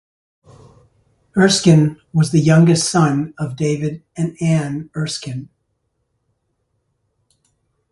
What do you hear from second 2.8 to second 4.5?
son of David and